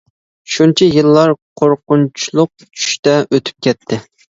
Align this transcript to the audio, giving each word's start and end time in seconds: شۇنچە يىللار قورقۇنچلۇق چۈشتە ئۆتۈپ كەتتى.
شۇنچە 0.53 0.87
يىللار 0.95 1.33
قورقۇنچلۇق 1.61 2.51
چۈشتە 2.65 3.17
ئۆتۈپ 3.29 3.71
كەتتى. 3.71 4.05